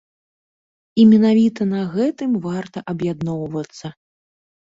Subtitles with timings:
[1.01, 3.87] І менавіта на гэтым варта аб'ядноўвацца.